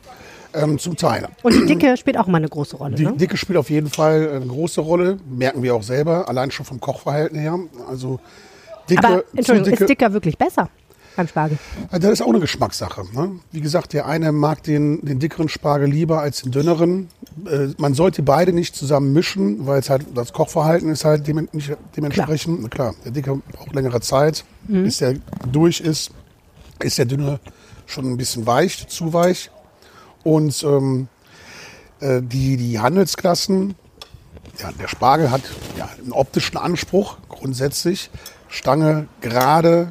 [0.54, 1.28] Ähm, zum Teil.
[1.42, 2.96] Und die Dicke spielt auch immer eine große Rolle.
[2.96, 3.12] Die ne?
[3.12, 6.80] Dicke spielt auf jeden Fall eine große Rolle, merken wir auch selber, allein schon vom
[6.80, 7.58] Kochverhalten her.
[7.88, 8.18] Also
[8.88, 10.68] Dicke, Aber Entschuldigung, dicke, ist Dicker wirklich besser?
[11.16, 11.58] Beim Spargel?
[11.90, 13.04] Das ist auch eine Geschmackssache.
[13.12, 13.32] Ne?
[13.52, 17.08] Wie gesagt, der eine mag den, den dickeren Spargel lieber als den dünneren.
[17.46, 21.48] Äh, man sollte beide nicht zusammen mischen, weil es halt das Kochverhalten ist halt dem,
[21.52, 22.70] nicht, dementsprechend.
[22.70, 22.92] Klar.
[22.92, 23.02] klar.
[23.04, 24.84] der dicke braucht längere Zeit, mhm.
[24.84, 25.16] bis der
[25.50, 26.10] durch ist.
[26.82, 27.40] Ist der dünne
[27.86, 29.50] schon ein bisschen weich, zu weich.
[30.22, 31.08] Und ähm,
[32.00, 33.74] äh, die, die Handelsklassen,
[34.58, 35.42] ja, der Spargel hat
[35.76, 38.10] ja, einen optischen Anspruch grundsätzlich.
[38.48, 39.88] Stange gerade,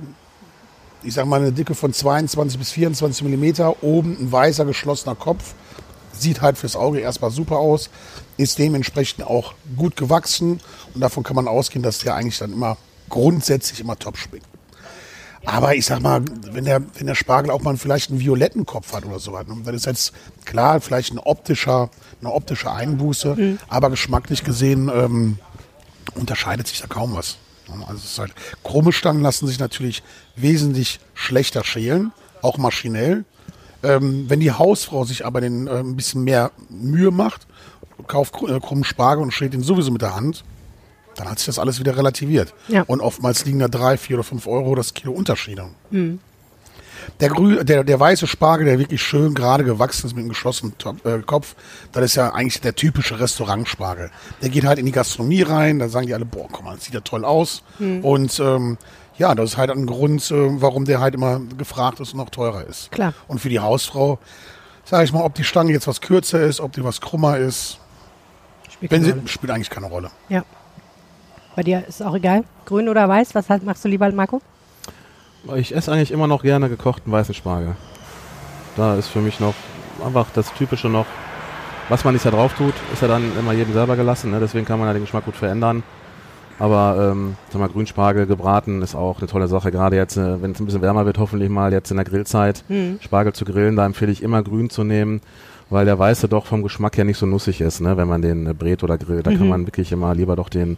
[1.04, 5.54] ich sag mal, eine Dicke von 22 bis 24 Millimeter, oben ein weißer geschlossener Kopf.
[6.12, 7.90] Sieht halt fürs Auge erstmal super aus,
[8.38, 10.60] ist dementsprechend auch gut gewachsen
[10.94, 14.46] und davon kann man ausgehen, dass der eigentlich dann immer grundsätzlich immer top schmeckt.
[15.46, 18.94] Aber ich sag mal, wenn der, wenn der Spargel auch mal vielleicht einen violetten Kopf
[18.94, 20.12] hat oder so, ne, dann ist jetzt
[20.44, 23.60] klar vielleicht ein optischer, eine optische Einbuße, mhm.
[23.70, 25.40] aber geschmacklich gesehen ähm,
[26.16, 27.38] unterscheidet sich da kaum was.
[27.82, 30.04] Also es ist halt, krumme Stangen lassen sich natürlich
[30.36, 33.26] wesentlich schlechter schälen, auch maschinell.
[33.82, 37.48] Ähm, wenn die Hausfrau sich aber den, äh, ein bisschen mehr Mühe macht,
[38.08, 40.44] kauft äh, krummen Spargel und schält ihn sowieso mit der Hand,
[41.16, 42.54] dann hat sich das alles wieder relativiert.
[42.68, 42.84] Ja.
[42.84, 45.68] Und oftmals liegen da drei, vier oder fünf Euro das Kilo Unterschiede.
[45.92, 46.20] Mhm.
[47.20, 50.74] Der, grü der, der weiße Spargel, der wirklich schön gerade gewachsen ist mit einem geschlossenen
[51.04, 51.56] äh, Kopf,
[51.92, 54.12] das ist ja eigentlich der typische Restaurantspargel.
[54.42, 56.86] Der geht halt in die Gastronomie rein, da sagen die alle, boah, guck mal, das
[56.86, 57.64] sieht ja toll aus.
[57.80, 58.04] Mhm.
[58.04, 58.78] Und ähm,
[59.18, 62.30] ja, das ist halt ein Grund, äh, warum der halt immer gefragt ist und noch
[62.30, 62.92] teurer ist.
[62.92, 63.14] Klar.
[63.28, 64.18] Und für die Hausfrau,
[64.86, 67.80] sage ich mal, ob die Stange jetzt was kürzer ist, ob die was krummer ist,
[68.70, 70.10] spielt, sie, spielt eigentlich keine Rolle.
[70.30, 70.44] Ja.
[71.56, 74.42] Bei dir ist auch egal, grün oder weiß, was halt machst du lieber, Marco?
[75.56, 77.76] Ich esse eigentlich immer noch gerne gekochten weißen Spargel.
[78.76, 79.56] Da ist für mich noch
[80.06, 81.06] einfach das Typische noch.
[81.88, 84.32] Was man nicht da drauf tut, ist ja dann immer jedem selber gelassen.
[84.32, 84.40] Ne?
[84.40, 85.82] Deswegen kann man ja den Geschmack gut verändern.
[86.60, 89.72] Aber ähm, sag mal, Grünspargel gebraten ist auch eine tolle Sache.
[89.72, 92.64] Gerade jetzt, äh, wenn es ein bisschen wärmer wird, hoffentlich mal jetzt in der Grillzeit,
[92.68, 93.00] mhm.
[93.02, 95.22] Spargel zu grillen, da empfehle ich immer grün zu nehmen,
[95.70, 97.96] weil der weiße doch vom Geschmack her nicht so nussig ist, ne?
[97.96, 99.26] wenn man den äh, brät oder grillt.
[99.26, 99.38] Da mhm.
[99.38, 100.78] kann man wirklich immer lieber doch den,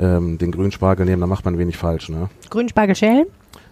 [0.00, 2.08] ähm, den Grünspargel nehmen, da macht man wenig falsch.
[2.08, 2.28] Ne?
[2.50, 3.26] Grünspargel schälen?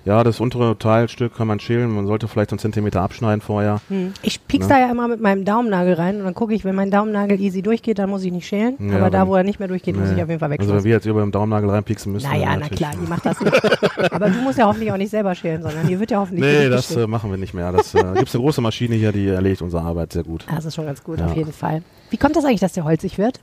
[0.05, 1.91] Ja, das untere Teilstück kann man schälen.
[1.91, 3.81] Man sollte vielleicht einen Zentimeter abschneiden vorher.
[3.89, 4.15] Hm.
[4.23, 4.75] Ich piek's ne?
[4.75, 7.61] da ja immer mit meinem Daumennagel rein und dann gucke ich, wenn mein Daumennagel easy
[7.61, 8.77] durchgeht, dann muss ich nicht schälen.
[8.91, 10.01] Ja, Aber da, wo er nicht mehr durchgeht, nee.
[10.01, 10.73] muss ich auf jeden Fall wegschneiden.
[10.73, 12.31] Also wenn wir jetzt über den Daumennagel reinpieksen müssen.
[12.31, 14.13] Naja, na klar, die macht das nicht.
[14.13, 16.69] Aber du musst ja hoffentlich auch nicht selber schälen, sondern hier wird ja hoffentlich Nee,
[16.71, 17.71] das äh, machen wir nicht mehr.
[17.71, 20.47] Das äh, gibt's eine große Maschine hier, die erledigt unsere Arbeit sehr gut.
[20.51, 21.27] Das ist schon ganz gut, ja.
[21.27, 21.83] auf jeden Fall.
[22.09, 23.41] Wie kommt das eigentlich, dass der holzig wird?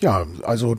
[0.00, 0.76] Ja, also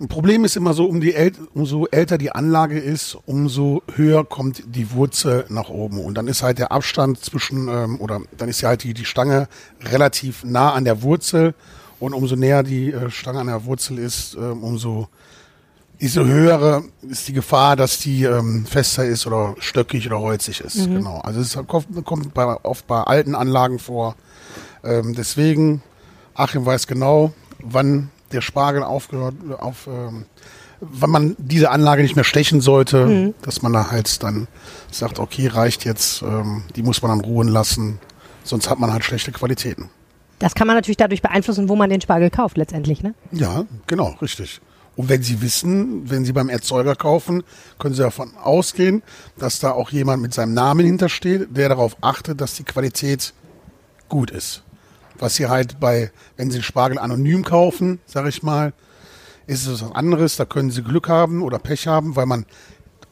[0.00, 4.24] ein Problem ist immer so, um die äl umso älter die Anlage ist, umso höher
[4.24, 6.00] kommt die Wurzel nach oben.
[6.00, 9.04] Und dann ist halt der Abstand zwischen, ähm, oder dann ist ja halt die, die
[9.04, 9.48] Stange
[9.82, 11.54] relativ nah an der Wurzel.
[12.00, 15.08] Und umso näher die äh, Stange an der Wurzel ist, ähm, umso
[16.00, 20.88] umso höhere ist die Gefahr, dass die ähm, fester ist oder stöckig oder holzig ist.
[20.88, 20.96] Mhm.
[20.96, 21.18] Genau.
[21.20, 24.16] Also es kommt, kommt bei, oft bei alten Anlagen vor.
[24.82, 25.80] Ähm, deswegen,
[26.34, 30.26] Achim weiß genau, wann der Spargel aufgehört, auf, ähm,
[30.80, 33.34] wenn man diese Anlage nicht mehr stechen sollte, mhm.
[33.42, 34.48] dass man da halt dann
[34.90, 37.98] sagt, okay, reicht jetzt, ähm, die muss man dann ruhen lassen,
[38.44, 39.90] sonst hat man halt schlechte Qualitäten.
[40.38, 43.14] Das kann man natürlich dadurch beeinflussen, wo man den Spargel kauft letztendlich, ne?
[43.30, 44.60] Ja, genau, richtig.
[44.96, 47.44] Und wenn Sie wissen, wenn Sie beim Erzeuger kaufen,
[47.78, 49.02] können Sie davon ausgehen,
[49.38, 53.32] dass da auch jemand mit seinem Namen hintersteht, der darauf achtet, dass die Qualität
[54.08, 54.64] gut ist.
[55.18, 58.72] Was sie halt bei, wenn sie Spargel anonym kaufen, sag ich mal,
[59.46, 60.36] ist es was anderes.
[60.36, 62.46] Da können sie Glück haben oder Pech haben, weil man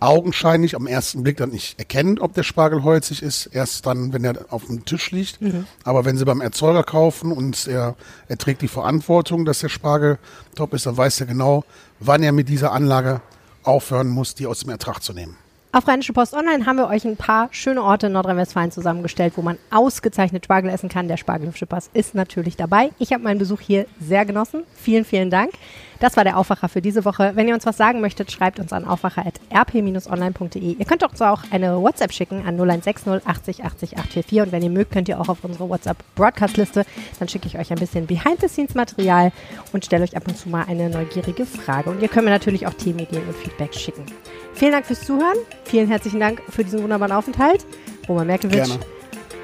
[0.01, 4.25] augenscheinlich am ersten Blick dann nicht erkennt, ob der Spargel holzig ist, erst dann, wenn
[4.25, 5.41] er auf dem Tisch liegt.
[5.43, 5.67] Mhm.
[5.85, 10.19] Aber wenn sie beim Erzeuger kaufen und er, er trägt die Verantwortung, dass der Spargel
[10.57, 11.65] top ist, dann weiß er genau,
[12.01, 13.21] wann er mit dieser Anlage
[13.63, 15.37] aufhören muss, die aus dem Ertrag zu nehmen.
[15.73, 19.43] Auf Rheinische Post Online haben wir euch ein paar schöne Orte in Nordrhein-Westfalen zusammengestellt, wo
[19.43, 21.07] man ausgezeichnet Spargel essen kann.
[21.07, 22.91] Der Spargelhübschepass ist natürlich dabei.
[22.99, 24.65] Ich habe meinen Besuch hier sehr genossen.
[24.75, 25.53] Vielen, vielen Dank.
[26.01, 27.33] Das war der Aufwacher für diese Woche.
[27.35, 30.77] Wenn ihr uns was sagen möchtet, schreibt uns an aufwacher.rp-online.de.
[30.79, 34.71] Ihr könnt uns auch eine WhatsApp schicken an 0160 80 80 844 und wenn ihr
[34.71, 36.87] mögt, könnt ihr auch auf unsere WhatsApp-Broadcast-Liste.
[37.19, 39.31] Dann schicke ich euch ein bisschen Behind-the-Scenes-Material
[39.73, 41.91] und stelle euch ab und zu mal eine neugierige Frage.
[41.91, 44.07] Und ihr könnt mir natürlich auch Themenideen und Feedback schicken.
[44.55, 45.37] Vielen Dank fürs Zuhören.
[45.65, 47.67] Vielen herzlichen Dank für diesen wunderbaren Aufenthalt.
[48.09, 48.81] Roman Merkewitsch, Gerne.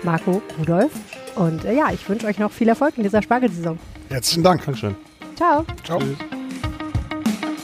[0.02, 0.92] Marco Rudolf.
[1.34, 3.78] Und äh, ja, ich wünsche euch noch viel Erfolg in dieser Spargelsaison.
[4.08, 4.64] Herzlichen Dank.
[4.64, 4.96] Dankeschön.
[5.36, 5.64] Ciao.
[5.84, 6.00] Ciao.